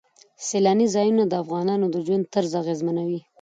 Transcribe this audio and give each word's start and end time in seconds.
سیلاني 0.47 0.87
ځایونه 0.95 1.23
د 1.27 1.33
افغانانو 1.43 1.85
د 1.93 1.95
ژوند 2.05 2.23
طرز 2.33 2.51
اغېزمنوي. 2.61 3.19